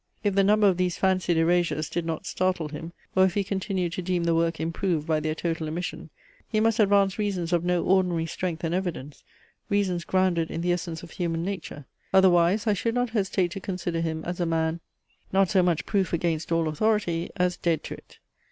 If 0.23 0.33
the 0.33 0.43
number 0.43 0.65
of 0.67 0.77
these 0.77 0.97
fancied 0.97 1.37
erasures 1.37 1.87
did 1.87 2.07
not 2.07 2.25
startle 2.25 2.69
him; 2.69 2.91
or 3.15 3.23
if 3.23 3.35
he 3.35 3.43
continued 3.43 3.93
to 3.93 4.01
deem 4.01 4.23
the 4.23 4.33
work 4.33 4.59
improved 4.59 5.05
by 5.05 5.19
their 5.19 5.35
total 5.35 5.67
omission; 5.67 6.09
he 6.47 6.59
must 6.59 6.79
advance 6.79 7.19
reasons 7.19 7.53
of 7.53 7.63
no 7.63 7.83
ordinary 7.83 8.25
strength 8.25 8.63
and 8.63 8.73
evidence, 8.73 9.23
reasons 9.69 10.03
grounded 10.03 10.49
in 10.49 10.61
the 10.61 10.71
essence 10.73 11.03
of 11.03 11.11
human 11.11 11.43
nature. 11.45 11.85
Otherwise, 12.15 12.65
I 12.65 12.73
should 12.73 12.95
not 12.95 13.11
hesitate 13.11 13.51
to 13.51 13.59
consider 13.59 14.01
him 14.01 14.23
as 14.25 14.39
a 14.39 14.47
man 14.47 14.79
not 15.31 15.51
so 15.51 15.61
much 15.61 15.85
proof 15.85 16.13
against 16.13 16.51
all 16.51 16.67
authority, 16.67 17.29
as 17.37 17.55
dead 17.57 17.83
to 17.83 17.93
it. 17.93 18.17